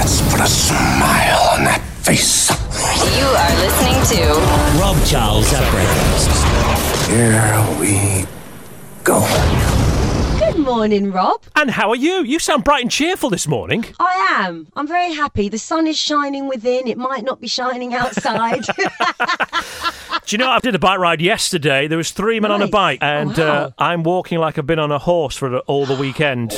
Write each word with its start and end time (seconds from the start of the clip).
Let's 0.00 0.22
put 0.32 0.40
a 0.40 0.46
smile 0.46 1.42
on 1.52 1.64
that 1.64 1.82
face. 2.00 2.48
You 2.48 3.26
are 3.26 3.54
listening 3.60 4.00
to 4.16 4.80
Rob 4.80 4.96
Charles 5.04 5.52
at 5.52 5.70
breakfast. 5.70 6.30
Here 7.10 7.66
we 7.78 8.24
go. 9.04 9.20
Good 10.38 10.58
morning, 10.64 11.12
Rob. 11.12 11.42
And 11.54 11.70
how 11.70 11.90
are 11.90 11.96
you? 11.96 12.24
You 12.24 12.38
sound 12.38 12.64
bright 12.64 12.80
and 12.80 12.90
cheerful 12.90 13.28
this 13.28 13.46
morning. 13.46 13.84
I 14.00 14.38
am. 14.46 14.68
I'm 14.74 14.86
very 14.88 15.12
happy. 15.12 15.50
The 15.50 15.58
sun 15.58 15.86
is 15.86 15.98
shining 15.98 16.48
within. 16.48 16.86
It 16.88 16.96
might 16.96 17.22
not 17.22 17.38
be 17.42 17.46
shining 17.48 17.92
outside. 17.92 18.64
Do 20.24 20.34
you 20.34 20.38
know 20.38 20.48
I 20.48 20.60
did 20.60 20.74
a 20.74 20.78
bike 20.78 20.98
ride 20.98 21.20
yesterday? 21.20 21.88
There 21.88 21.98
was 21.98 22.10
three 22.10 22.40
men 22.40 22.50
on 22.52 22.62
a 22.62 22.64
Nice. 22.64 22.70
bike, 22.72 22.98
Oh, 23.02 23.06
and 23.06 23.36
wow. 23.36 23.44
uh, 23.44 23.70
I'm 23.78 24.02
walking 24.02 24.38
like 24.38 24.56
I've 24.56 24.66
been 24.66 24.78
on 24.78 24.92
a 24.92 24.98
horse 24.98 25.36
for 25.36 25.58
all 25.60 25.84
the 25.84 25.94
weekend. 25.96 26.52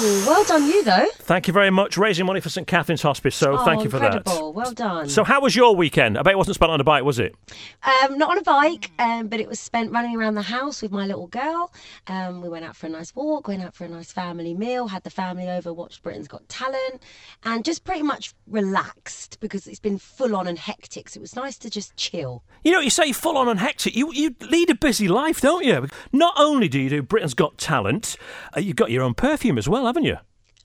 Ooh, 0.00 0.24
well 0.26 0.44
done, 0.44 0.64
you 0.68 0.84
though. 0.84 1.08
Thank 1.16 1.48
you 1.48 1.52
very 1.52 1.70
much. 1.70 1.98
Raising 1.98 2.24
money 2.24 2.38
for 2.38 2.48
St 2.48 2.68
Catherine's 2.68 3.02
Hospice, 3.02 3.34
so 3.34 3.54
oh, 3.58 3.64
thank 3.64 3.82
you 3.82 3.90
for 3.90 3.96
incredible. 3.96 4.52
Well 4.52 4.72
done. 4.72 5.08
So, 5.08 5.24
how 5.24 5.40
was 5.40 5.56
your 5.56 5.74
weekend? 5.74 6.16
I 6.16 6.22
bet 6.22 6.34
it 6.34 6.36
wasn't 6.36 6.54
spent 6.54 6.70
on 6.70 6.80
a 6.80 6.84
bike, 6.84 7.02
was 7.02 7.18
it? 7.18 7.34
Um, 7.82 8.16
not 8.16 8.30
on 8.30 8.38
a 8.38 8.42
bike, 8.42 8.92
um, 9.00 9.26
but 9.26 9.40
it 9.40 9.48
was 9.48 9.58
spent 9.58 9.90
running 9.90 10.16
around 10.16 10.36
the 10.36 10.42
house 10.42 10.82
with 10.82 10.92
my 10.92 11.04
little 11.04 11.26
girl. 11.26 11.72
Um, 12.06 12.42
we 12.42 12.48
went 12.48 12.64
out 12.64 12.76
for 12.76 12.86
a 12.86 12.90
nice 12.90 13.12
walk, 13.16 13.48
went 13.48 13.60
out 13.60 13.74
for 13.74 13.86
a 13.86 13.88
nice 13.88 14.12
family 14.12 14.54
meal, 14.54 14.86
had 14.86 15.02
the 15.02 15.10
family 15.10 15.48
over, 15.48 15.72
watched 15.72 16.04
Britain's 16.04 16.28
Got 16.28 16.48
Talent, 16.48 17.02
and 17.42 17.64
just 17.64 17.82
pretty 17.82 18.02
much 18.02 18.34
relaxed 18.46 19.40
because 19.40 19.66
it's 19.66 19.80
been 19.80 19.98
full 19.98 20.36
on 20.36 20.46
and 20.46 20.60
hectic. 20.60 21.08
So 21.08 21.18
it 21.18 21.22
was 21.22 21.34
nice 21.34 21.58
to 21.58 21.70
just 21.70 21.96
chill. 21.96 22.44
You 22.62 22.70
know, 22.70 22.80
you 22.80 22.90
say 22.90 23.10
full 23.10 23.36
on 23.36 23.48
and 23.48 23.58
hectic. 23.58 23.96
You 23.96 24.12
you 24.12 24.36
lead 24.42 24.70
a 24.70 24.76
busy 24.76 25.08
life, 25.08 25.40
don't 25.40 25.64
you? 25.64 25.88
Not 26.12 26.34
only 26.36 26.68
do 26.68 26.78
you 26.78 26.88
do 26.88 27.02
Britain's 27.02 27.34
Got 27.34 27.58
Talent, 27.58 28.16
uh, 28.56 28.60
you've 28.60 28.76
got 28.76 28.92
your 28.92 29.02
own 29.02 29.14
perfume 29.14 29.58
as 29.58 29.68
well, 29.68 29.87
haven't 29.88 30.04
you? 30.04 30.18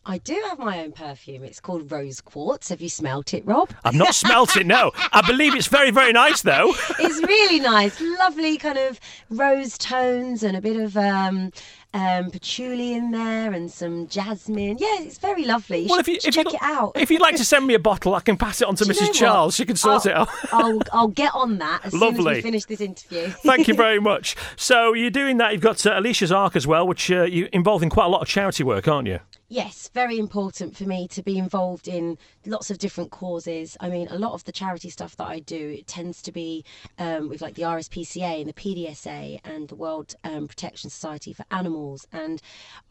I 0.05 0.18
do 0.18 0.34
have 0.50 0.59
my 0.59 0.84
own 0.84 0.91
perfume. 0.91 1.45
It's 1.45 1.62
called 1.62 1.90
Rose 1.90 2.20
Quartz. 2.20 2.68
Have 2.70 2.82
you 2.82 2.90
smelt 2.90 3.34
it, 3.34 3.46
Rob? 3.46 3.70
I've 3.86 3.94
not 3.94 4.13
smelt 4.13 4.58
it, 4.58 4.68
no. 4.68 4.91
I 5.13 5.26
believe 5.26 5.55
it's 5.55 5.68
very, 5.68 5.91
very 5.91 6.12
nice, 6.12 6.41
though. 6.41 6.74
it's 6.99 7.26
really 7.26 7.62
nice. 7.62 8.02
Lovely 8.02 8.57
kind 8.57 8.77
of 8.77 8.99
rose 9.30 9.77
tones 9.77 10.43
and 10.43 10.57
a 10.57 10.62
bit 10.62 10.76
of 10.76 10.98
um, 10.98 11.54
um, 11.94 12.32
patchouli 12.32 12.94
in 12.94 13.12
there 13.12 13.54
and 13.54 13.72
some 13.72 14.08
jasmine. 14.08 14.77
Yeah, 14.80 15.02
it's 15.02 15.18
very 15.18 15.46
lovely. 15.46 15.80
You 15.82 15.90
Well, 15.90 15.99
if 15.99 16.08
you 16.08 16.16
if 16.24 16.34
check 16.34 16.46
you, 16.46 16.54
it 16.55 16.62
out. 16.62 16.94
if 16.96 17.12
you'd 17.12 17.22
like 17.22 17.36
to 17.36 17.46
send 17.46 17.68
me 17.68 17.74
a 17.74 17.80
bottle, 17.80 18.16
I 18.16 18.22
can 18.22 18.38
pass 18.38 18.62
it 18.62 18.68
on 18.68 18.76
to 18.76 18.84
Do 18.86 18.94
you 18.94 18.99
know 18.99 19.08
Mrs. 19.08 19.13
Charles. 19.13 19.55
She 19.55 19.66
can 19.66 19.76
sort 19.76 20.05
I'll, 20.08 20.12
it 20.12 20.16
out. 20.18 20.30
I'll, 20.52 20.80
I'll 20.91 21.08
get 21.08 21.34
on 21.36 21.58
that 21.60 21.82
as 21.86 21.91
soon 21.94 22.04
as 22.20 22.26
we 22.26 22.41
finish 22.41 22.66
this 22.66 22.82
interview. 22.82 23.27
Thank 23.44 23.68
you 23.68 23.76
very 23.76 23.99
much. 24.12 24.36
So 24.55 24.94
you're 24.94 25.12
doing 25.12 25.38
that. 25.38 25.54
You've 25.54 25.62
got 25.62 25.86
uh, 25.86 25.99
Alesha's 25.99 26.32
Arc 26.32 26.55
as 26.55 26.66
well, 26.66 26.88
which 26.88 27.12
uh, 27.12 27.24
you're 27.24 27.48
involved 27.48 27.84
in 27.84 27.90
quite 27.90 28.05
a 28.05 28.10
lot 28.10 28.21
of 28.21 28.27
charity 28.27 28.64
work, 28.64 28.88
aren't 28.88 29.08
you? 29.08 29.20
Yes, 29.49 29.88
very 29.94 30.18
important 30.18 30.76
for 30.76 30.86
me 30.86 31.08
to 31.10 31.21
be 31.21 31.38
involved 31.38 31.88
in 31.88 32.18
lots 32.44 32.71
of 32.71 32.80
different 32.80 33.12
causes. 33.12 33.77
I 33.80 33.88
mean, 33.88 34.08
a 34.10 34.18
lot 34.18 34.34
of 34.34 34.44
the 34.46 34.52
charity 34.52 34.90
stuff 34.90 35.16
that 35.18 35.27
I 35.27 35.40
do 35.40 35.76
it 35.77 35.86
tends 35.86 36.24
to 36.24 36.32
be 36.32 36.66
um, 36.98 37.30
with 37.30 37.40
like 37.41 37.54
the 37.54 37.62
RSPCA 37.62 38.40
and 38.41 38.49
the 38.49 38.54
PDSA 38.54 39.41
and 39.44 39.68
the 39.68 39.76
World 39.76 40.16
um, 40.24 40.48
Protection 40.48 40.90
Society 40.90 41.34
for 41.34 41.46
Animals. 41.52 41.82
And 42.12 42.41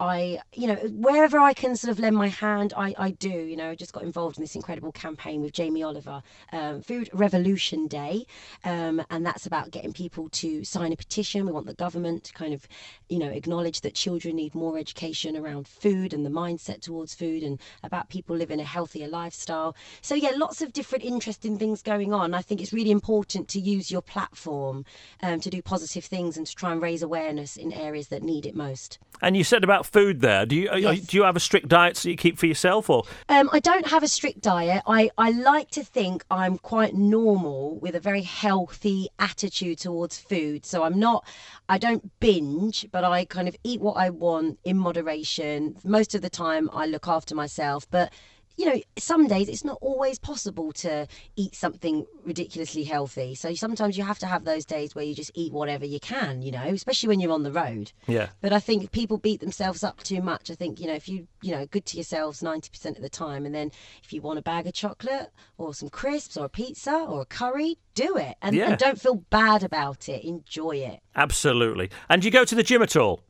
I, 0.01 0.41
you 0.53 0.67
know, 0.67 0.77
wherever 0.77 1.39
I 1.39 1.53
can 1.55 1.77
sort 1.77 1.91
of 1.91 1.99
lend 1.99 2.17
my 2.17 2.29
hand, 2.29 2.73
I, 2.77 2.95
I 2.99 3.11
do. 3.13 3.29
You 3.29 3.57
know, 3.57 3.71
I 3.71 3.75
just 3.75 3.93
got 3.93 4.03
involved 4.03 4.37
in 4.39 4.43
this 4.43 4.55
incredible 4.55 4.93
campaign 4.93 5.43
with 5.43 5.53
Jamie 5.53 5.83
Oliver, 5.83 6.23
um, 6.53 6.83
Food 6.83 7.09
Revolution 7.13 7.87
Day, 7.87 8.27
um, 8.65 9.03
and 9.11 9.25
that's 9.25 9.47
about 9.47 9.71
getting 9.71 9.93
people 9.93 10.29
to 10.31 10.65
sign 10.65 10.93
a 10.93 10.97
petition. 10.97 11.47
We 11.47 11.53
want 11.53 11.67
the 11.67 11.75
government 11.75 12.25
to 12.25 12.33
kind 12.33 12.55
of, 12.55 12.69
you 13.09 13.19
know, 13.19 13.29
acknowledge 13.29 13.81
that 13.83 13.95
children 13.95 14.37
need 14.37 14.55
more 14.55 14.79
education 14.79 15.37
around 15.37 15.69
food 15.69 16.13
and 16.13 16.25
the 16.25 16.31
mindset 16.31 16.81
towards 16.81 17.15
food 17.15 17.43
and 17.43 17.61
about 17.83 18.09
people 18.09 18.37
living 18.37 18.61
a 18.61 18.65
healthier 18.65 19.09
lifestyle. 19.09 19.75
So 20.01 20.15
yeah, 20.15 20.33
lots 20.37 20.63
of 20.63 20.73
different 20.73 21.05
interesting 21.05 21.59
things 21.59 21.83
going 21.83 22.13
on. 22.13 22.35
I 22.35 22.43
think 22.43 22.61
it's 22.61 22.73
really 22.73 22.91
important 22.91 23.49
to 23.49 23.61
use 23.61 23.91
your 23.91 24.03
platform 24.03 24.85
um, 25.23 25.41
to 25.41 25.51
do 25.51 25.63
positive 25.63 26.05
things 26.05 26.37
and 26.37 26.47
to 26.47 26.55
try 26.55 26.73
and 26.73 26.83
raise 26.83 27.03
awareness 27.03 27.57
in 27.57 27.73
areas 27.73 28.09
that 28.09 28.23
need 28.23 28.47
it 28.47 28.55
most. 28.55 28.82
And 29.25 29.37
you 29.37 29.45
said 29.45 29.63
about 29.63 29.87
food 29.87 30.21
there. 30.21 30.45
Do 30.47 30.57
you 30.57 30.69
Yes. 30.75 31.01
do 31.01 31.17
you 31.17 31.23
have 31.23 31.37
a 31.37 31.41
strict 31.41 31.69
diet 31.69 31.95
that 31.95 32.11
you 32.11 32.17
keep 32.17 32.39
for 32.39 32.47
yourself, 32.47 32.91
or 32.91 33.05
Um, 33.29 33.49
I 33.53 33.61
don't 33.61 33.87
have 33.87 34.03
a 34.03 34.09
strict 34.09 34.41
diet. 34.41 34.83
I, 34.87 35.11
I 35.17 35.31
like 35.31 35.71
to 35.73 35.85
think 35.85 36.25
I'm 36.29 36.59
quite 36.59 36.95
normal 36.95 37.79
with 37.79 37.95
a 37.95 38.01
very 38.01 38.23
healthy 38.23 39.09
attitude 39.21 39.79
towards 39.79 40.19
food. 40.19 40.67
So 40.67 40.83
I'm 40.83 40.99
not, 40.99 41.25
I 41.69 41.79
don't 41.79 42.11
binge, 42.19 42.87
but 42.91 43.05
I 43.05 43.25
kind 43.25 43.47
of 43.47 43.57
eat 43.63 43.81
what 43.81 43.97
I 43.97 44.11
want 44.11 44.59
in 44.65 44.77
moderation. 44.77 45.77
Most 45.85 46.15
of 46.17 46.23
the 46.23 46.31
time, 46.31 46.69
I 46.73 46.87
look 46.87 47.07
after 47.07 47.35
myself. 47.37 47.87
But 47.91 48.13
you 48.57 48.67
know, 48.67 48.81
some 48.99 49.27
days 49.27 49.49
it's 49.49 49.65
not 49.65 49.79
always 49.81 50.19
possible 50.19 50.73
to 50.73 51.07
eat 51.37 51.55
something 51.55 52.07
ridiculously 52.25 52.85
healthy. 52.85 53.35
So 53.35 53.55
sometimes 53.55 53.97
you 53.97 54.05
have 54.05 54.19
to 54.21 54.27
have 54.27 54.45
those 54.45 54.65
days 54.65 54.95
where 54.95 55.05
you 55.05 55.15
just 55.15 55.31
eat 55.35 55.53
whatever 55.53 55.85
you 55.87 56.01
can, 56.01 56.43
you 56.43 56.53
know, 56.53 56.65
especially 56.65 57.09
when 57.09 57.21
you're 57.21 57.33
on 57.33 57.43
the 57.43 57.53
road. 57.53 57.93
yeah? 58.07 58.29
But 58.41 58.53
I 58.53 58.61
think 58.61 58.93
people 58.93 59.19
beat 59.19 59.41
themselves 59.41 59.83
up 59.83 60.03
too 60.03 60.21
much. 60.23 60.51
I 60.51 60.55
think, 60.55 60.81
you 60.81 60.87
know, 60.87 60.95
if 60.95 61.09
you, 61.09 61.27
you 61.43 61.53
know, 61.53 61.67
good 61.67 61.87
to 61.87 61.97
yourselves 61.97 62.41
90% 62.41 62.97
of 62.97 63.03
the 63.03 63.09
time. 63.09 63.47
And 63.47 63.55
then 63.55 63.71
if 64.05 64.13
you 64.13 64.21
want 64.21 64.39
a 64.39 64.43
bag 64.43 64.67
of 64.67 64.75
chocolate 64.75 65.31
or 65.59 65.75
some 65.75 65.89
crisps 65.89 66.37
or 66.37 66.45
a 66.45 66.49
pizza 66.49 66.93
or 66.95 67.23
a 67.23 67.27
curry, 67.27 67.79
do 67.95 68.17
it. 68.17 68.37
And, 68.43 68.55
Yeah. 68.57 68.71
and 68.71 68.79
don't 68.79 69.01
feel 69.01 69.17
bad 69.31 69.63
about 69.63 70.09
it. 70.09 70.25
Enjoy 70.25 70.77
it. 70.77 71.01
Absolutely. 71.17 71.91
And 72.09 72.25
you 72.25 72.31
go 72.31 72.45
to 72.45 72.55
the 72.55 72.63
gym 72.63 72.83
at 72.83 72.97
all? 72.97 73.21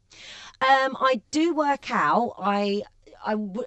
Um, 0.61 0.97
I 1.01 1.21
do 1.33 1.55
work 1.55 1.91
out. 1.91 2.35
I, 2.39 2.83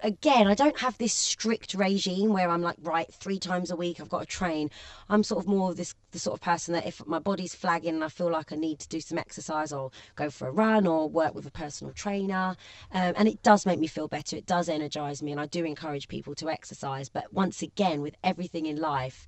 Again, 0.02 0.46
I 0.46 0.54
don't 0.54 0.78
have 0.80 0.98
this 0.98 1.12
strict 1.12 1.74
regime 1.74 2.32
where 2.32 2.48
I'm 2.48 2.62
like, 2.62 2.76
right, 2.82 3.12
three 3.12 3.38
times 3.38 3.70
a 3.70 3.76
week 3.76 4.00
I've 4.00 4.08
got 4.08 4.20
to 4.20 4.26
train. 4.26 4.70
I'm 5.08 5.22
sort 5.22 5.44
of 5.44 5.48
more 5.48 5.70
of 5.70 5.76
this 5.76 5.94
the 6.12 6.18
sort 6.18 6.34
of 6.34 6.40
person 6.40 6.72
that 6.72 6.86
if 6.86 7.06
my 7.06 7.18
body's 7.18 7.54
flagging 7.54 7.94
and 7.94 8.04
I 8.04 8.08
feel 8.08 8.30
like 8.30 8.52
I 8.52 8.56
need 8.56 8.78
to 8.78 8.88
do 8.88 9.00
some 9.00 9.18
exercise, 9.18 9.72
I'll 9.72 9.92
go 10.14 10.30
for 10.30 10.48
a 10.48 10.52
run 10.52 10.86
or 10.86 11.08
work 11.08 11.34
with 11.34 11.46
a 11.46 11.50
personal 11.50 11.92
trainer. 11.92 12.56
Um, 12.92 13.12
and 13.16 13.28
it 13.28 13.42
does 13.42 13.66
make 13.66 13.78
me 13.78 13.86
feel 13.86 14.08
better. 14.08 14.36
It 14.36 14.46
does 14.46 14.68
energize 14.68 15.22
me, 15.22 15.32
and 15.32 15.40
I 15.40 15.46
do 15.46 15.64
encourage 15.64 16.08
people 16.08 16.34
to 16.36 16.48
exercise. 16.48 17.08
But 17.08 17.32
once 17.32 17.62
again, 17.62 18.00
with 18.00 18.16
everything 18.24 18.66
in 18.66 18.76
life, 18.76 19.26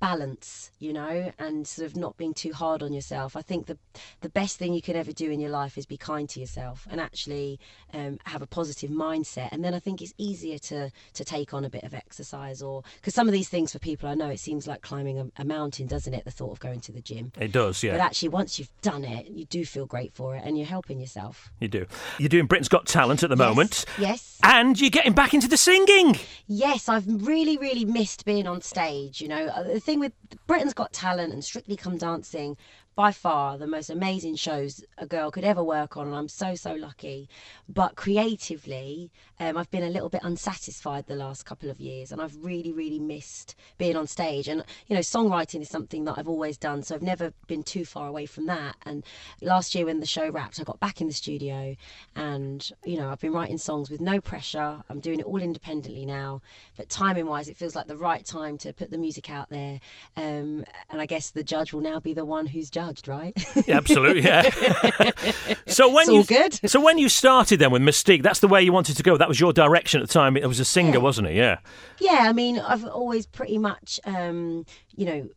balance 0.00 0.70
you 0.78 0.92
know 0.92 1.30
and 1.38 1.66
sort 1.68 1.84
of 1.86 1.94
not 1.96 2.16
being 2.16 2.32
too 2.34 2.52
hard 2.52 2.82
on 2.82 2.92
yourself 2.92 3.36
i 3.36 3.42
think 3.42 3.66
the 3.66 3.76
the 4.22 4.28
best 4.30 4.56
thing 4.58 4.72
you 4.72 4.80
can 4.82 4.96
ever 4.96 5.12
do 5.12 5.30
in 5.30 5.38
your 5.38 5.50
life 5.50 5.76
is 5.76 5.84
be 5.86 5.96
kind 5.96 6.28
to 6.28 6.40
yourself 6.40 6.88
and 6.90 7.00
actually 7.00 7.60
um, 7.92 8.18
have 8.24 8.40
a 8.42 8.46
positive 8.46 8.90
mindset 8.90 9.48
and 9.52 9.62
then 9.62 9.74
i 9.74 9.78
think 9.78 10.00
it's 10.00 10.14
easier 10.16 10.58
to 10.58 10.90
to 11.12 11.24
take 11.24 11.52
on 11.52 11.64
a 11.64 11.70
bit 11.70 11.84
of 11.84 11.92
exercise 11.94 12.62
or 12.62 12.82
because 12.96 13.14
some 13.14 13.28
of 13.28 13.32
these 13.32 13.48
things 13.50 13.72
for 13.72 13.78
people 13.78 14.08
i 14.08 14.14
know 14.14 14.28
it 14.30 14.40
seems 14.40 14.66
like 14.66 14.80
climbing 14.80 15.18
a, 15.18 15.26
a 15.38 15.44
mountain 15.44 15.86
doesn't 15.86 16.14
it 16.14 16.24
the 16.24 16.30
thought 16.30 16.52
of 16.52 16.60
going 16.60 16.80
to 16.80 16.92
the 16.92 17.02
gym 17.02 17.30
It 17.38 17.52
does, 17.52 17.82
yeah. 17.82 17.92
but 17.92 18.00
actually 18.00 18.30
once 18.30 18.58
you've 18.58 18.70
done 18.80 19.04
it 19.04 19.28
you 19.28 19.44
do 19.44 19.64
feel 19.66 19.86
great 19.86 20.12
for 20.14 20.34
it 20.34 20.42
and 20.44 20.56
you're 20.56 20.66
helping 20.66 20.98
yourself 20.98 21.50
You 21.60 21.68
do. 21.68 21.86
You're 22.18 22.28
doing 22.30 22.46
Britain's 22.46 22.68
Got 22.68 22.86
Talent 22.86 23.22
at 23.22 23.28
the 23.30 23.36
moment. 23.36 23.84
yes 23.98 24.38
And 24.42 24.80
you're 24.80 24.90
getting 24.90 25.12
back 25.12 25.34
into 25.34 25.48
the 25.48 25.56
singing. 25.58 26.18
Yes, 26.46 26.88
I've 26.88 27.06
really, 27.26 27.56
really 27.58 27.84
missed 27.84 28.24
being 28.24 28.46
on 28.46 28.62
stage. 28.62 29.20
You 29.20 29.28
know, 29.28 29.46
Uh, 29.48 29.78
thing 29.90 30.00
with 30.00 30.12
Britain's 30.46 30.74
Got 30.74 30.92
Talent 30.92 31.32
and 31.32 31.44
Strictly 31.44 31.76
Come 31.76 31.98
Dancing, 31.98 32.56
by 33.00 33.12
far 33.12 33.56
the 33.56 33.66
most 33.66 33.88
amazing 33.88 34.36
shows 34.36 34.84
a 34.98 35.06
girl 35.06 35.30
could 35.30 35.42
ever 35.42 35.64
work 35.64 35.96
on, 35.96 36.06
and 36.06 36.14
I'm 36.14 36.28
so, 36.28 36.54
so 36.54 36.74
lucky. 36.74 37.30
But 37.66 37.96
creatively, 37.96 39.10
um, 39.38 39.56
I've 39.56 39.70
been 39.70 39.84
a 39.84 39.88
little 39.88 40.10
bit 40.10 40.20
unsatisfied 40.22 41.06
the 41.06 41.16
last 41.16 41.46
couple 41.46 41.70
of 41.70 41.80
years, 41.80 42.12
and 42.12 42.20
I've 42.20 42.36
really, 42.44 42.72
really 42.72 42.98
missed 42.98 43.54
being 43.78 43.96
on 43.96 44.06
stage. 44.06 44.48
And, 44.48 44.62
you 44.86 44.94
know, 44.94 45.00
songwriting 45.00 45.62
is 45.62 45.70
something 45.70 46.04
that 46.04 46.18
I've 46.18 46.28
always 46.28 46.58
done, 46.58 46.82
so 46.82 46.94
I've 46.94 47.00
never 47.00 47.32
been 47.46 47.62
too 47.62 47.86
far 47.86 48.06
away 48.06 48.26
from 48.26 48.44
that. 48.48 48.76
And 48.84 49.02
last 49.40 49.74
year, 49.74 49.86
when 49.86 50.00
the 50.00 50.06
show 50.06 50.28
wrapped, 50.28 50.60
I 50.60 50.64
got 50.64 50.78
back 50.78 51.00
in 51.00 51.06
the 51.06 51.14
studio, 51.14 51.76
and, 52.16 52.70
you 52.84 52.98
know, 52.98 53.08
I've 53.08 53.20
been 53.20 53.32
writing 53.32 53.56
songs 53.56 53.88
with 53.88 54.02
no 54.02 54.20
pressure. 54.20 54.82
I'm 54.90 55.00
doing 55.00 55.20
it 55.20 55.26
all 55.26 55.40
independently 55.40 56.04
now. 56.04 56.42
But 56.76 56.90
timing 56.90 57.24
wise, 57.24 57.48
it 57.48 57.56
feels 57.56 57.74
like 57.74 57.86
the 57.86 57.96
right 57.96 58.26
time 58.26 58.58
to 58.58 58.74
put 58.74 58.90
the 58.90 58.98
music 58.98 59.30
out 59.30 59.48
there. 59.48 59.80
Um, 60.18 60.66
and 60.90 61.00
I 61.00 61.06
guess 61.06 61.30
the 61.30 61.42
judge 61.42 61.72
will 61.72 61.80
now 61.80 61.98
be 61.98 62.12
the 62.12 62.26
one 62.26 62.44
who's 62.44 62.68
judged, 62.68 62.89
right? 63.08 63.32
Yeah, 63.66 63.76
absolutely, 63.76 64.22
yeah. 64.22 64.42
so 65.66 65.92
when 65.92 66.10
you 66.10 66.24
good. 66.24 66.58
so 66.70 66.80
when 66.80 66.98
you 66.98 67.08
started 67.08 67.58
then 67.60 67.70
with 67.70 67.82
Mis-Teeq, 67.82 68.22
that's 68.22 68.40
the 68.40 68.48
way 68.48 68.62
you 68.62 68.72
wanted 68.72 68.96
to 68.96 69.02
go. 69.02 69.16
That 69.16 69.28
was 69.28 69.38
your 69.40 69.52
direction 69.52 70.00
at 70.00 70.08
the 70.08 70.12
time. 70.12 70.36
It 70.36 70.46
was 70.46 70.60
a 70.60 70.64
singer, 70.64 70.92
Yeah. 70.94 70.98
wasn't 70.98 71.28
it? 71.28 71.34
Yeah. 71.34 71.58
Yeah, 72.00 72.20
I 72.22 72.32
mean, 72.32 72.58
I've 72.58 72.84
always 72.84 73.26
pretty 73.26 73.58
much, 73.58 74.00
um, 74.04 74.64
you 74.96 75.06
know, 75.06 75.28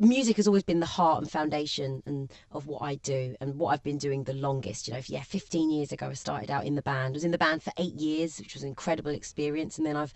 music 0.00 0.36
has 0.36 0.46
always 0.48 0.62
been 0.64 0.80
the 0.80 0.86
heart 0.86 1.22
and 1.22 1.30
foundation 1.30 2.02
and 2.06 2.30
of 2.50 2.66
what 2.66 2.82
I 2.82 2.96
do 2.96 3.36
and 3.40 3.56
what 3.56 3.68
I've 3.68 3.82
been 3.84 3.98
doing 3.98 4.24
the 4.24 4.32
longest. 4.32 4.88
You 4.88 4.94
know, 4.94 5.00
yeah, 5.06 5.22
15 5.22 5.70
years 5.70 5.92
ago 5.92 6.08
I 6.08 6.14
started 6.14 6.50
out 6.50 6.64
in 6.66 6.74
the 6.74 6.82
band. 6.82 7.12
I 7.12 7.16
was 7.16 7.24
in 7.24 7.30
the 7.30 7.38
band 7.38 7.62
for 7.62 7.72
eight 7.76 7.94
years, 7.94 8.38
which 8.38 8.54
was 8.54 8.62
an 8.62 8.68
incredible 8.68 9.12
experience, 9.12 9.78
and 9.78 9.86
then 9.86 9.96
I've 9.96 10.14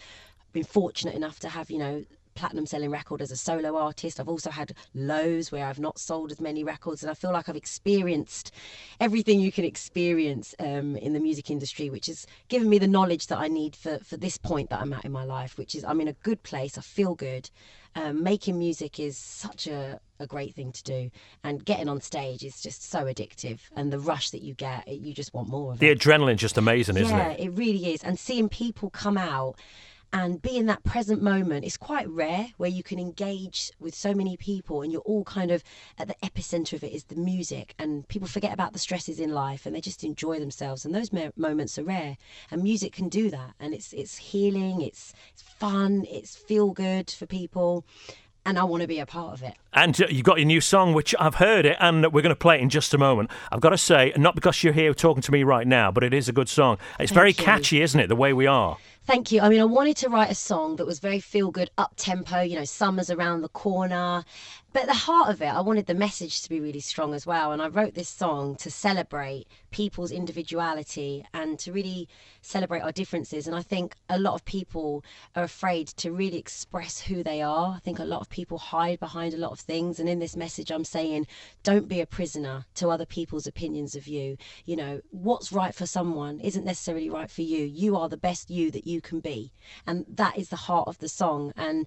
been 0.53 0.65
fortunate 0.65 1.15
enough 1.15 1.39
to 1.41 1.49
have, 1.49 1.71
you 1.71 1.79
know, 1.79 2.05
platinum 2.37 2.67
selling 2.67 2.91
record 2.91 3.21
as 3.21 3.31
a 3.31 3.37
solo 3.37 3.77
artist. 3.77 4.21
I've 4.21 4.29
also 4.29 4.51
had 4.51 4.73
lows 4.95 5.51
where 5.51 5.67
I've 5.67 5.81
not 5.81 5.99
sold 5.99 6.31
as 6.31 6.41
many 6.41 6.63
records, 6.63 7.03
and 7.03 7.11
I 7.11 7.15
feel 7.15 7.33
like 7.33 7.49
I've 7.49 7.57
experienced 7.57 8.53
everything 9.01 9.41
you 9.41 9.51
can 9.51 9.65
experience 9.65 10.55
um, 10.61 10.97
in 10.97 11.13
the 11.13 11.21
music 11.21 11.51
industry, 11.51 11.91
which 11.91 12.07
has 12.07 12.27
given 12.49 12.69
me 12.69 12.79
the 12.79 12.87
knowledge 12.87 13.27
that 13.27 13.39
I 13.39 13.49
need 13.49 13.75
for, 13.75 13.99
for 13.99 14.17
this 14.17 14.39
point 14.39 14.71
that 14.71 14.81
I'm 14.81 14.93
at 14.93 15.05
in 15.05 15.13
my 15.13 15.25
life, 15.25 15.59
which 15.59 15.75
is 15.75 15.85
I'm 15.85 16.01
in 16.01 16.09
a 16.09 16.13
good 16.13 16.43
place, 16.43 16.79
I 16.79 16.83
feel 16.83 17.15
good. 17.15 17.51
Um, 17.95 18.23
making 18.23 18.59
music 18.59 19.01
is 19.01 19.17
such 19.17 19.67
a, 19.67 19.99
a 20.21 20.27
great 20.27 20.55
thing 20.55 20.71
to 20.73 20.83
do, 20.83 21.11
and 21.43 21.65
getting 21.65 21.89
on 21.89 22.03
stage 22.03 22.45
is 22.45 22.61
just 22.61 22.91
so 22.91 23.05
addictive. 23.05 23.61
And 23.75 23.91
the 23.91 23.99
rush 23.99 24.31
that 24.31 24.43
you 24.43 24.53
get, 24.53 24.87
you 24.87 25.15
just 25.15 25.33
want 25.33 25.49
more 25.49 25.73
of 25.73 25.79
it. 25.79 25.81
The 25.81 25.89
it. 25.89 25.99
adrenaline's 25.99 26.43
just 26.43 26.59
amazing, 26.59 26.99
isn't 26.99 27.17
it? 27.17 27.19
yeah, 27.19 27.31
it? 27.31 27.41
it 27.41 27.51
really 27.51 27.95
is. 27.95 28.05
And 28.05 28.19
seeing 28.19 28.51
people 28.51 28.91
come 28.91 29.17
out 29.17 29.57
and 30.17 30.41
be 30.41 30.57
in 30.57 30.65
that 30.65 30.83
present 30.83 31.23
moment 31.23 31.63
is 31.63 31.77
quite 31.77 32.09
rare 32.09 32.49
where 32.57 32.71
you 32.71 32.83
can 32.83 32.99
engage 32.99 33.71
with 33.79 33.95
so 33.95 34.15
many 34.15 34.35
people 34.39 34.81
and 34.81 34.91
you're 34.91 35.03
all 35.03 35.25
kind 35.25 35.51
of 35.51 35.63
at 35.99 36.09
the 36.09 36.15
epicenter 36.23 36.73
of 36.73 36.83
it 36.83 36.91
is 36.95 37.05
the 37.05 37.17
music 37.17 37.75
and 37.79 38.09
people 38.09 38.27
forget 38.27 38.55
about 38.55 38.73
the 38.73 38.79
stresses 38.79 39.21
in 39.21 39.31
life 39.31 39.67
and 39.67 39.77
they 39.77 39.81
just 39.81 40.03
enjoy 40.05 40.39
themselves 40.41 40.87
and 40.87 40.95
those 40.95 41.13
mo- 41.13 41.33
moments 41.37 41.79
are 41.79 41.85
rare 41.85 42.17
and 42.51 42.63
music 42.63 42.95
can 42.95 43.11
do 43.11 43.29
that 43.29 43.53
and 43.61 43.75
it's 43.75 43.93
it's 43.93 44.17
healing 44.17 44.81
it's 44.81 45.13
it's 45.35 45.43
fun 45.43 46.07
it's 46.09 46.35
feel 46.35 46.71
good 46.71 47.11
for 47.11 47.27
people 47.27 47.85
and 48.47 48.61
I 48.61 48.65
want 48.65 48.83
to 48.83 48.87
be 48.87 49.01
a 49.01 49.07
part 49.07 49.35
of 49.35 49.43
it. 49.43 49.55
And 49.73 50.01
uh, 50.01 50.07
you've 50.09 50.25
got 50.25 50.39
your 50.39 50.47
new 50.47 50.61
song, 50.61 50.95
which 50.95 51.17
I've 51.19 51.35
heard 51.35 51.67
it, 51.67 51.77
and 51.81 52.05
we're 52.13 52.23
going 52.23 52.31
to 52.31 52.37
play 52.37 52.57
it 52.57 52.61
in 52.61 52.69
just 52.69 52.95
a 52.95 52.99
moment. 52.99 53.29
I've 53.51 53.61
got 53.61 53.71
to 53.71 53.79
say, 53.79 54.13
not 54.17 54.37
because 54.37 54.63
you're 54.63 54.73
here 54.73 54.95
talking 54.95 55.21
to 55.23 55.33
me 55.33 55.43
right 55.43 55.67
now, 55.67 55.91
but 55.91 56.05
it 56.05 56.15
is 56.15 56.29
a 56.29 56.33
good 56.33 56.49
song. 56.49 56.79
It's 57.01 57.11
very 57.11 57.31
you. 57.31 57.35
catchy, 57.35 57.83
isn't 57.83 57.99
it? 57.99 58.07
The 58.07 58.15
way 58.15 58.33
we 58.33 58.47
are. 58.47 58.79
Thank 59.07 59.31
you. 59.31 59.41
I 59.41 59.49
mean, 59.49 59.61
I 59.61 59.65
wanted 59.65 59.97
to 59.99 60.09
write 60.09 60.33
a 60.33 60.35
song 60.35 60.77
that 60.77 60.85
was 60.87 60.99
very 60.99 61.21
feel 61.21 61.53
good, 61.53 61.71
up 61.79 61.93
tempo, 61.97 62.41
you 62.41 62.57
know, 62.57 62.65
summer's 62.65 63.09
around 63.09 63.43
the 63.43 63.49
corner. 63.49 64.25
But 64.77 64.83
at 64.83 64.89
the 64.89 64.95
heart 65.11 65.31
of 65.31 65.41
it, 65.41 65.47
I 65.47 65.63
wanted 65.63 65.87
the 65.87 65.95
message 65.95 66.43
to 66.43 66.51
be 66.51 66.61
really 66.61 66.81
strong 66.81 67.15
as 67.15 67.25
well. 67.25 67.51
And 67.51 67.63
I 67.63 67.69
wrote 67.69 67.95
this 67.95 68.11
song 68.11 68.57
to 68.57 68.71
celebrate 68.71 69.47
people's 69.71 70.11
individuality 70.11 71.25
and 71.33 71.59
to 71.61 71.73
really 71.73 72.11
celebrate 72.43 72.81
our 72.81 72.93
differences. 72.93 73.47
And 73.47 73.57
I 73.57 73.63
think 73.63 73.97
a 74.11 74.19
lot 74.19 74.35
of 74.35 74.45
people 74.45 75.03
are 75.35 75.45
afraid 75.45 75.87
to 75.97 76.13
really 76.13 76.37
express 76.37 77.01
who 77.01 77.23
they 77.23 77.41
are. 77.41 77.77
I 77.77 77.79
think 77.79 77.99
a 77.99 78.05
lot 78.05 78.21
of 78.21 78.29
people 78.29 78.59
hide 78.59 79.01
behind 79.01 79.33
a 79.33 79.39
lot 79.39 79.53
of 79.53 79.61
things. 79.61 79.99
And 79.99 80.11
in 80.11 80.19
this 80.19 80.37
message, 80.37 80.71
I'm 80.71 80.85
saying 80.85 81.27
don't 81.63 81.89
be 81.89 82.03
a 82.03 82.07
prisoner 82.07 82.67
to 82.75 82.91
other 82.91 83.07
people's 83.07 83.47
opinions 83.47 83.97
of 83.97 84.07
you. 84.07 84.37
You 84.67 84.77
know, 84.77 85.01
what's 85.11 85.53
right 85.53 85.75
for 85.75 85.87
someone 85.87 86.39
isn't 86.41 86.67
necessarily 86.67 87.09
right 87.09 87.31
for 87.31 87.41
you. 87.41 87.65
You 87.65 87.97
are 87.97 88.11
the 88.11 88.19
best 88.19 88.51
you 88.51 88.71
that 88.73 88.87
you 88.87 89.01
can 89.01 89.21
be. 89.21 89.55
And 89.87 90.05
that 90.07 90.37
is 90.37 90.51
the 90.51 90.57
heart 90.57 90.87
of 90.87 90.99
the 90.99 91.09
song. 91.09 91.55
And 91.57 91.87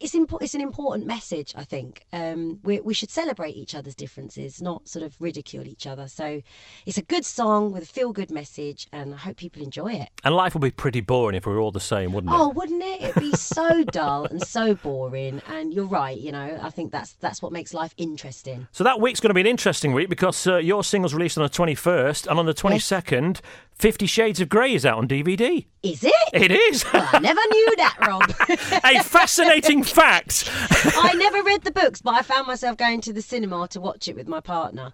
it's 0.00 0.14
it's 0.14 0.54
an 0.54 0.60
important 0.62 1.06
message, 1.06 1.52
I 1.56 1.64
think. 1.64 2.06
Um, 2.12 2.58
we, 2.62 2.80
we 2.80 2.94
should 2.94 3.10
celebrate 3.10 3.54
each 3.54 3.74
other's 3.74 3.94
differences, 3.94 4.62
not 4.62 4.88
sort 4.88 5.04
of 5.04 5.14
ridicule 5.20 5.66
each 5.66 5.86
other. 5.86 6.08
So 6.08 6.42
it's 6.86 6.96
a 6.96 7.02
good 7.02 7.24
song 7.24 7.72
with 7.72 7.82
a 7.82 7.86
feel 7.86 8.12
good 8.12 8.30
message, 8.30 8.88
and 8.92 9.14
I 9.14 9.18
hope 9.18 9.36
people 9.36 9.62
enjoy 9.62 9.92
it. 9.92 10.08
And 10.24 10.34
life 10.34 10.54
would 10.54 10.62
be 10.62 10.70
pretty 10.70 11.02
boring 11.02 11.36
if 11.36 11.46
we 11.46 11.52
were 11.52 11.60
all 11.60 11.70
the 11.70 11.80
same, 11.80 12.12
wouldn't 12.12 12.32
it? 12.32 12.36
Oh, 12.36 12.48
wouldn't 12.48 12.82
it? 12.82 13.02
It'd 13.02 13.22
be 13.22 13.32
so 13.32 13.84
dull 13.92 14.24
and 14.24 14.42
so 14.42 14.74
boring. 14.74 15.42
And 15.46 15.74
you're 15.74 15.84
right, 15.84 16.18
you 16.18 16.32
know. 16.32 16.58
I 16.62 16.70
think 16.70 16.92
that's 16.92 17.12
that's 17.14 17.42
what 17.42 17.52
makes 17.52 17.74
life 17.74 17.94
interesting. 17.98 18.66
So 18.72 18.84
that 18.84 19.00
week's 19.00 19.20
going 19.20 19.30
to 19.30 19.34
be 19.34 19.42
an 19.42 19.46
interesting 19.46 19.92
week 19.92 20.08
because 20.08 20.46
uh, 20.46 20.56
your 20.56 20.82
single's 20.82 21.12
released 21.12 21.36
on 21.36 21.44
the 21.44 21.50
21st, 21.50 22.26
and 22.26 22.38
on 22.38 22.46
the 22.46 22.54
22nd, 22.54 23.40
Fifty 23.80 24.04
Shades 24.04 24.42
of 24.42 24.50
Grey 24.50 24.74
is 24.74 24.84
out 24.84 24.98
on 24.98 25.08
DVD. 25.08 25.64
Is 25.82 26.04
it? 26.04 26.12
It 26.34 26.50
is. 26.50 26.84
I 26.92 27.18
never 27.18 27.40
knew 27.40 27.76
that, 27.76 27.96
Rob. 28.06 28.28
a 28.84 29.02
fascinating 29.02 29.84
fact. 29.84 30.50
I 30.50 31.14
never 31.14 31.42
read 31.42 31.62
the 31.62 31.70
books, 31.70 32.02
but 32.02 32.12
I 32.12 32.20
found 32.20 32.46
myself 32.46 32.76
going 32.76 33.00
to 33.00 33.14
the 33.14 33.22
cinema 33.22 33.66
to 33.68 33.80
watch 33.80 34.06
it 34.06 34.16
with 34.16 34.28
my 34.28 34.40
partner. 34.40 34.92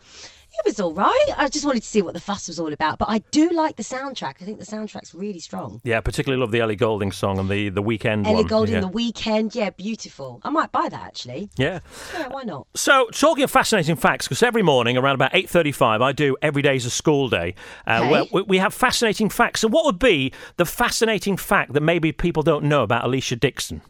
It 0.58 0.64
was 0.70 0.80
all 0.80 0.92
right. 0.92 1.26
I 1.36 1.48
just 1.48 1.64
wanted 1.64 1.82
to 1.82 1.88
see 1.88 2.02
what 2.02 2.14
the 2.14 2.20
fuss 2.20 2.48
was 2.48 2.58
all 2.58 2.72
about. 2.72 2.98
But 2.98 3.08
I 3.08 3.18
do 3.30 3.50
like 3.50 3.76
the 3.76 3.82
soundtrack. 3.82 4.36
I 4.40 4.44
think 4.44 4.58
the 4.58 4.64
soundtrack's 4.64 5.14
really 5.14 5.38
strong. 5.38 5.80
Yeah, 5.84 6.00
particularly 6.00 6.40
love 6.40 6.50
the 6.50 6.60
Ellie 6.60 6.76
Goulding 6.76 7.12
song 7.12 7.38
and 7.38 7.48
the, 7.48 7.68
the 7.68 7.82
Weeknd 7.82 8.24
Ellie 8.26 8.36
one. 8.36 8.46
Goulding, 8.46 8.74
yeah. 8.74 8.80
The 8.80 8.88
Weeknd, 8.90 9.54
yeah, 9.54 9.70
beautiful. 9.70 10.40
I 10.44 10.50
might 10.50 10.72
buy 10.72 10.88
that 10.88 11.02
actually. 11.02 11.50
yeah. 11.56 11.80
Yeah, 12.14 12.28
why 12.28 12.42
not? 12.44 12.66
So, 12.74 13.06
talking 13.12 13.44
of 13.44 13.50
fascinating 13.50 13.96
facts, 13.96 14.26
because 14.26 14.42
every 14.42 14.62
morning 14.62 14.96
around 14.96 15.14
about 15.16 15.32
8.35, 15.32 16.02
I 16.02 16.12
do 16.12 16.36
Every 16.42 16.62
Day's 16.62 16.84
a 16.86 16.90
School 16.90 17.28
Day, 17.28 17.54
uh, 17.86 18.00
Okay. 18.00 18.10
where 18.10 18.24
we, 18.32 18.42
we 18.42 18.58
have 18.58 18.72
fascinating 18.74 19.28
facts. 19.28 19.60
So 19.60 19.68
what 19.68 19.84
would 19.84 19.98
be 19.98 20.32
the 20.56 20.64
fascinating 20.64 21.36
fact 21.36 21.72
that 21.74 21.80
maybe 21.82 22.12
people 22.12 22.42
don't 22.42 22.64
know 22.64 22.82
about 22.82 23.04
Alesha 23.04 23.38
Dixon? 23.38 23.82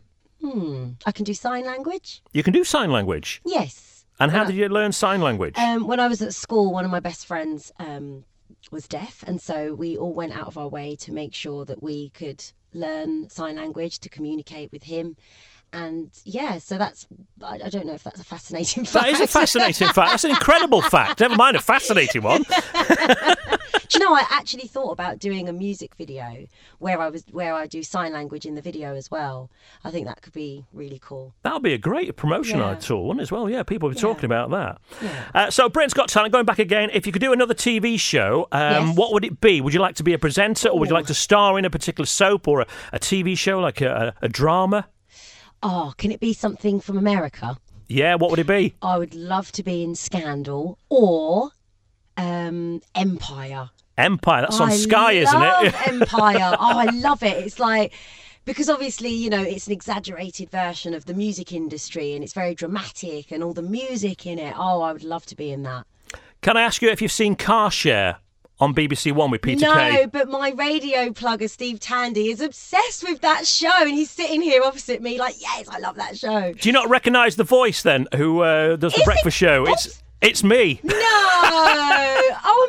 Hmm. 0.42 0.90
I 1.06 1.12
can 1.12 1.24
do 1.24 1.34
sign 1.34 1.64
language. 1.64 2.22
You 2.32 2.42
can 2.42 2.52
do 2.52 2.62
sign 2.64 2.92
language. 2.92 3.40
Yes. 3.44 3.95
And 4.18 4.30
how 4.30 4.44
did 4.44 4.54
you 4.56 4.68
learn 4.68 4.92
sign 4.92 5.20
language? 5.20 5.56
Um, 5.58 5.86
when 5.86 6.00
I 6.00 6.08
was 6.08 6.22
at 6.22 6.34
school, 6.34 6.72
one 6.72 6.84
of 6.84 6.90
my 6.90 7.00
best 7.00 7.26
friends 7.26 7.72
um, 7.78 8.24
was 8.70 8.88
deaf, 8.88 9.22
and 9.26 9.40
so 9.40 9.74
we 9.74 9.96
all 9.96 10.14
went 10.14 10.32
out 10.32 10.46
of 10.46 10.56
our 10.56 10.68
way 10.68 10.96
to 10.96 11.12
make 11.12 11.34
sure 11.34 11.64
that 11.66 11.82
we 11.82 12.10
could 12.10 12.42
learn 12.72 13.28
sign 13.28 13.56
language 13.56 13.98
to 14.00 14.08
communicate 14.08 14.72
with 14.72 14.84
him. 14.84 15.16
And 15.72 16.10
yeah, 16.24 16.58
so 16.58 16.78
that's, 16.78 17.06
I, 17.42 17.60
I 17.64 17.68
don't 17.68 17.86
know 17.86 17.94
if 17.94 18.04
that's 18.04 18.20
a 18.20 18.24
fascinating 18.24 18.84
fact. 18.84 19.04
that 19.04 19.12
is 19.12 19.20
a 19.20 19.26
fascinating 19.26 19.88
fact. 19.88 20.10
That's 20.10 20.24
an 20.24 20.30
incredible 20.30 20.80
fact. 20.80 21.20
Never 21.20 21.36
mind 21.36 21.56
a 21.56 21.60
fascinating 21.60 22.22
one. 22.22 22.44
Do 23.88 23.98
you 23.98 24.04
know, 24.04 24.14
I 24.14 24.24
actually 24.30 24.66
thought 24.66 24.90
about 24.90 25.18
doing 25.18 25.48
a 25.48 25.52
music 25.52 25.94
video 25.96 26.46
where 26.78 27.00
I 27.00 27.08
was 27.08 27.24
where 27.30 27.54
I 27.54 27.66
do 27.66 27.82
sign 27.82 28.12
language 28.12 28.44
in 28.46 28.54
the 28.54 28.60
video 28.62 28.94
as 28.94 29.10
well. 29.10 29.50
I 29.84 29.90
think 29.90 30.06
that 30.06 30.22
could 30.22 30.32
be 30.32 30.64
really 30.72 30.98
cool. 31.02 31.34
That 31.42 31.52
would 31.54 31.62
be 31.62 31.72
a 31.72 31.78
great 31.78 32.14
promotion 32.16 32.58
Yeah. 32.58 32.74
wouldn't 32.90 33.20
it, 33.20 33.22
as 33.22 33.32
well. 33.32 33.48
Yeah, 33.48 33.62
people 33.62 33.88
be 33.88 33.96
Yeah. 33.96 34.02
talking 34.02 34.24
about 34.24 34.50
that. 34.50 34.78
Yeah. 35.02 35.24
Uh, 35.34 35.50
so, 35.50 35.68
Britain's 35.68 35.94
Got 35.94 36.08
Talent, 36.08 36.32
going 36.32 36.44
back 36.46 36.58
again, 36.58 36.90
if 36.92 37.06
you 37.06 37.12
could 37.12 37.22
do 37.22 37.32
another 37.32 37.54
TV 37.54 37.96
show, 37.98 38.48
um, 38.52 38.88
Yes. 38.88 38.96
what 38.96 39.12
would 39.12 39.24
it 39.24 39.40
be? 39.40 39.60
Would 39.60 39.74
you 39.74 39.80
like 39.80 39.94
to 39.96 40.02
be 40.04 40.12
a 40.12 40.18
presenter 40.18 40.68
or 40.68 40.78
would 40.78 40.88
you 40.88 40.94
like 40.94 41.06
to 41.06 41.14
star 41.14 41.58
in 41.58 41.64
a 41.64 41.70
particular 41.70 42.06
soap 42.06 42.48
or 42.48 42.62
a, 42.62 42.66
a 42.92 42.98
TV 42.98 43.36
show, 43.36 43.58
like 43.60 43.80
a, 43.80 44.14
a, 44.20 44.26
a 44.26 44.28
drama? 44.28 44.86
Oh, 45.62 45.92
can 45.96 46.10
it 46.12 46.20
be 46.20 46.32
something 46.32 46.80
from 46.80 46.98
America? 46.98 47.56
Yeah, 47.88 48.16
what 48.16 48.30
would 48.30 48.38
it 48.40 48.46
be? 48.46 48.74
I 48.82 48.98
would 48.98 49.14
love 49.14 49.52
to 49.52 49.62
be 49.62 49.82
in 49.84 49.94
Scandal 49.94 50.78
or 50.88 51.50
um, 52.16 52.80
Empire. 52.94 53.70
Empire. 53.98 54.42
That's 54.42 54.60
on 54.60 54.70
I 54.70 54.76
Sky, 54.76 55.12
isn't 55.12 55.42
it? 55.42 55.88
Empire. 55.88 56.56
Oh, 56.60 56.78
I 56.78 56.86
love 56.92 57.22
it. 57.22 57.36
It's 57.44 57.58
like 57.58 57.92
because 58.44 58.68
obviously 58.68 59.08
you 59.10 59.30
know 59.30 59.42
it's 59.42 59.66
an 59.66 59.72
exaggerated 59.72 60.50
version 60.50 60.94
of 60.94 61.06
the 61.06 61.14
music 61.14 61.52
industry 61.52 62.14
and 62.14 62.22
it's 62.22 62.32
very 62.34 62.54
dramatic 62.54 63.30
and 63.32 63.42
all 63.42 63.52
the 63.52 63.62
music 63.62 64.26
in 64.26 64.38
it. 64.38 64.54
Oh, 64.56 64.82
I 64.82 64.92
would 64.92 65.04
love 65.04 65.26
to 65.26 65.36
be 65.36 65.50
in 65.50 65.62
that. 65.64 65.86
Can 66.42 66.56
I 66.56 66.62
ask 66.62 66.82
you 66.82 66.90
if 66.90 67.00
you've 67.02 67.10
seen 67.12 67.34
Car 67.36 67.70
Share 67.70 68.16
on 68.60 68.74
BBC 68.74 69.12
One 69.12 69.30
with 69.30 69.42
Peter 69.42 69.66
no, 69.66 69.74
Kay? 69.74 70.06
but 70.06 70.28
my 70.28 70.50
radio 70.50 71.08
plugger 71.10 71.48
Steve 71.50 71.80
Tandy 71.80 72.28
is 72.28 72.40
obsessed 72.40 73.02
with 73.02 73.20
that 73.22 73.46
show, 73.46 73.72
and 73.80 73.90
he's 73.90 74.10
sitting 74.10 74.40
here 74.40 74.62
opposite 74.62 75.02
me, 75.02 75.18
like, 75.18 75.34
yes, 75.40 75.68
I 75.68 75.78
love 75.78 75.96
that 75.96 76.16
show. 76.16 76.52
Do 76.52 76.68
you 76.68 76.72
not 76.72 76.88
recognise 76.88 77.36
the 77.36 77.44
voice 77.44 77.82
then, 77.82 78.06
who 78.14 78.40
uh, 78.42 78.76
does 78.76 78.92
the 78.92 78.98
Is 78.98 79.02
it- 79.02 79.04
breakfast 79.06 79.36
show? 79.36 79.64
It's. 79.66 80.02
It's 80.22 80.42
me. 80.42 80.80
No, 80.82 80.94
oh, 80.98 82.68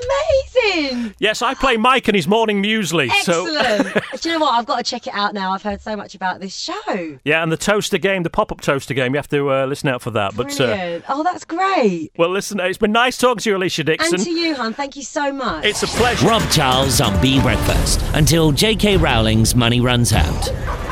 amazing! 0.54 1.16
Yes, 1.20 1.42
I 1.42 1.54
play 1.54 1.77
Mike 1.77 2.10
in 2.10 2.16
his 2.16 2.27
morning 2.27 2.62
muesli. 2.62 3.10
So 3.22 3.48
Excellent. 3.58 4.04
Do 4.22 4.30
you 4.30 4.36
know 4.36 4.42
what? 4.46 4.54
I've 4.54 4.66
got 4.66 4.77
to 4.77 4.84
check 4.84 5.08
it 5.08 5.13
out 5.13 5.34
now. 5.34 5.54
I've 5.54 5.63
heard 5.63 5.82
so 5.82 5.96
much 5.96 6.13
about 6.13 6.42
this 6.42 6.54
show. 6.56 7.18
yeah, 7.24 7.42
and 7.42 7.51
the 7.51 7.58
toaster 7.58 7.98
game, 7.98 8.24
the 8.24 8.30
pop-up 8.30 8.60
toaster 8.62 8.94
game, 8.94 9.13
you 9.13 9.18
have 9.18 9.30
to 9.30 9.50
uh, 9.51 9.66
listen 9.66 9.88
out 9.89 10.01
for 10.01 10.12
that. 10.12 10.36
But 10.36 10.60
uh, 10.60 11.00
oh, 11.08 11.24
that's 11.24 11.46
great. 11.46 12.12
well, 12.18 12.30
listen, 12.30 12.60
it's 12.60 12.77
been 12.77 12.92
nice 12.92 13.18
talking 13.18 13.39
to 13.39 13.50
you, 13.51 13.58
Alesha 13.58 13.86
Dixon. 13.86 14.16
And 14.16 14.24
to 14.24 14.32
you, 14.32 14.56
hon. 14.56 14.74
Thank 14.74 14.98
you 14.98 15.04
so 15.04 15.32
much. 15.32 15.63
It's 15.63 15.84
a 15.84 15.88
pleasure. 15.88 16.27
Rob 16.27 16.44
Charles 16.51 17.00
on 17.00 17.20
B 17.22 17.42
Breakfast 17.42 18.01
until 18.13 18.51
J.K. 18.51 18.98
Rowling's 18.98 19.56
money 19.56 19.80
runs 19.80 20.12
out. 20.12 20.87